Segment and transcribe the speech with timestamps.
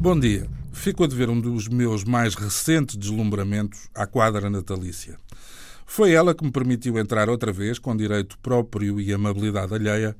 [0.00, 0.48] Bom dia.
[0.72, 5.18] Fico a dever um dos meus mais recentes deslumbramentos à quadra natalícia.
[5.84, 10.16] Foi ela que me permitiu entrar outra vez, com direito próprio e amabilidade alheia,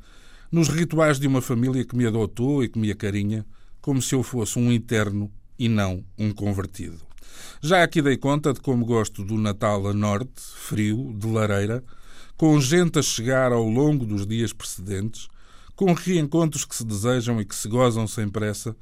[0.50, 3.46] nos rituais de uma família que me adotou e que me acarinha,
[3.80, 6.98] como se eu fosse um interno e não um convertido.
[7.62, 11.84] Já aqui dei conta de como gosto do Natal a norte, frio, de lareira,
[12.36, 15.28] com gente a chegar ao longo dos dias precedentes,
[15.76, 18.74] com reencontros que se desejam e que se gozam sem pressa,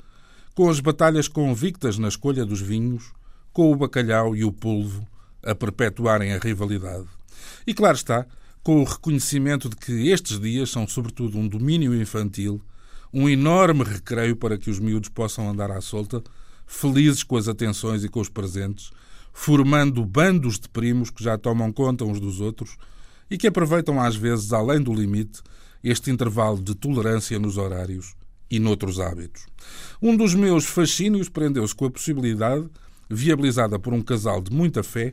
[0.57, 3.13] com as batalhas convictas na escolha dos vinhos,
[3.53, 5.07] com o bacalhau e o polvo
[5.45, 7.07] a perpetuarem a rivalidade.
[7.67, 8.27] E claro está,
[8.63, 12.59] com o reconhecimento de que estes dias são sobretudo um domínio infantil,
[13.13, 16.25] um enorme recreio para que os miúdos possam andar à solta,
[16.67, 18.91] felizes com as atenções e com os presentes,
[19.35, 22.79] formando bandos de primos que já tomam conta uns dos outros
[23.31, 25.43] e que aproveitam às vezes, além do limite,
[25.85, 28.17] este intervalo de tolerância nos horários
[28.51, 29.47] e noutros hábitos.
[30.01, 32.69] Um dos meus fascínios prendeu-se com a possibilidade,
[33.09, 35.13] viabilizada por um casal de muita fé,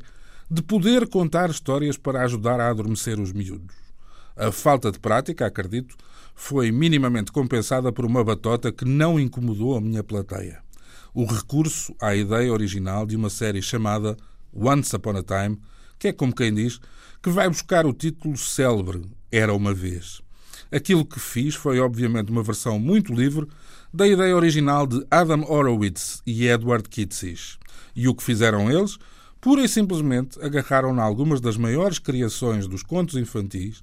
[0.50, 3.76] de poder contar histórias para ajudar a adormecer os miúdos.
[4.36, 5.96] A falta de prática, acredito,
[6.36, 10.64] foi minimamente compensada por uma batota que não incomodou a minha plateia
[11.14, 14.18] o recurso à ideia original de uma série chamada
[14.54, 15.60] Once Upon a Time,
[16.00, 16.80] que é como quem diz,
[17.22, 20.23] que vai buscar o título célebre Era uma Vez.
[20.74, 23.48] Aquilo que fiz foi, obviamente, uma versão muito livre
[23.94, 27.60] da ideia original de Adam Horowitz e Edward Kitsis.
[27.96, 28.98] E o que fizeram eles?
[29.40, 33.82] Pura e simplesmente agarraram na algumas das maiores criações dos contos infantis,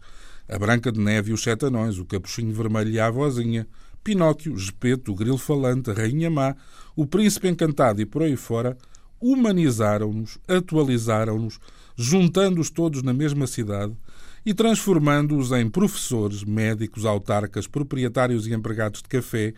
[0.49, 3.69] a Branca de Neve e os Sete Anões, o Capuchinho Vermelho e a Avozinha,
[4.03, 6.57] Pinóquio, Gepeto, o Grilo Falante, a Rainha Má,
[6.97, 8.77] o Príncipe Encantado e por aí fora,
[9.21, 11.61] humanizaram-nos, atualizaram-nos,
[11.97, 13.95] juntando-os todos na mesma cidade
[14.45, 19.53] e transformando-os em professores, médicos, autarcas, proprietários e empregados de café,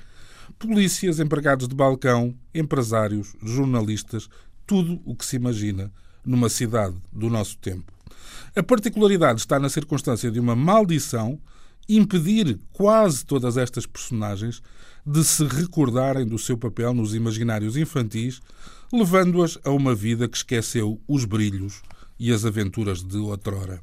[0.58, 4.28] polícias, empregados de balcão, empresários, jornalistas,
[4.66, 5.92] tudo o que se imagina
[6.24, 7.92] numa cidade do nosso tempo.
[8.54, 11.38] A particularidade está na circunstância de uma maldição
[11.88, 14.62] impedir quase todas estas personagens
[15.04, 18.40] de se recordarem do seu papel nos imaginários infantis,
[18.92, 21.82] levando-as a uma vida que esqueceu os brilhos
[22.22, 23.80] e as aventuras de outrora.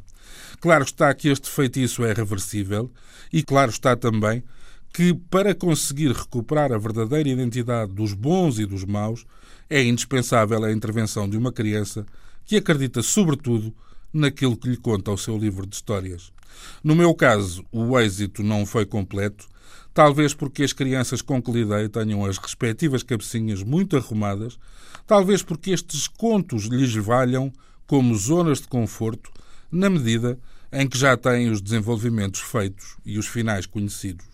[0.61, 2.89] Claro está que este feitiço é reversível
[3.33, 4.41] e claro está também
[4.93, 9.25] que para conseguir recuperar a verdadeira identidade dos bons e dos maus
[9.69, 12.05] é indispensável a intervenção de uma criança
[12.45, 13.75] que acredita sobretudo
[14.13, 16.31] naquilo que lhe conta o seu livro de histórias.
[16.81, 19.49] No meu caso, o êxito não foi completo,
[19.93, 24.57] talvez porque as crianças com que lidei tenham as respectivas cabecinhas muito arrumadas,
[25.05, 27.51] talvez porque estes contos lhes valham
[27.89, 29.31] como zonas de conforto,
[29.71, 30.37] na medida
[30.71, 34.27] em que já têm os desenvolvimentos feitos e os finais conhecidos.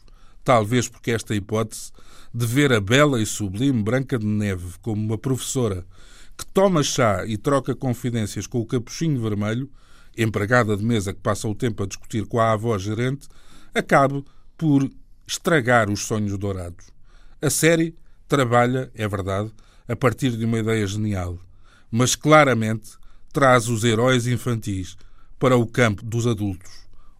[0.43, 1.93] Talvez porque esta hipótese
[2.33, 5.85] de ver a bela e sublime Branca de Neve como uma professora
[6.37, 9.71] que toma chá e troca confidências com o capuchinho vermelho,
[10.17, 13.29] empregada de mesa que passa o tempo a discutir com a avó gerente,
[13.73, 14.21] acabe
[14.57, 14.91] por
[15.25, 16.87] estragar os sonhos dourados.
[17.41, 17.95] A série
[18.27, 19.49] trabalha, é verdade,
[19.87, 21.39] a partir de uma ideia genial,
[21.89, 22.97] mas claramente
[23.35, 24.95] traz os heróis infantis
[25.37, 26.71] para o campo dos adultos.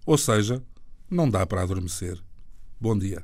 [0.06, 0.64] Ou seja,
[1.12, 2.18] não dá para adormecer.
[2.80, 3.22] Bom dia.